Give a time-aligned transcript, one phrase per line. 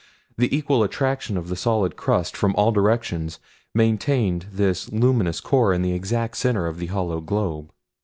[0.35, 3.39] The equal attraction of the solid crust from all directions
[3.75, 7.71] maintained this luminous core in the exact center of the hollow globe.